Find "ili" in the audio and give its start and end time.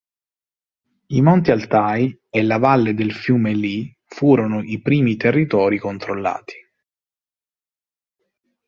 3.51-3.95